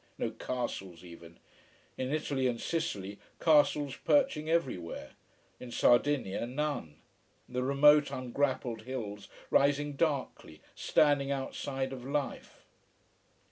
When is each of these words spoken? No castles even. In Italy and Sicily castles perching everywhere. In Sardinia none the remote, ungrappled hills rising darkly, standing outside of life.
No 0.17 0.31
castles 0.31 1.03
even. 1.03 1.37
In 1.95 2.11
Italy 2.11 2.47
and 2.47 2.59
Sicily 2.59 3.19
castles 3.39 3.97
perching 3.97 4.49
everywhere. 4.49 5.11
In 5.59 5.69
Sardinia 5.69 6.47
none 6.47 6.95
the 7.47 7.61
remote, 7.61 8.09
ungrappled 8.09 8.81
hills 8.85 9.27
rising 9.51 9.93
darkly, 9.93 10.59
standing 10.73 11.29
outside 11.29 11.93
of 11.93 12.03
life. 12.03 12.65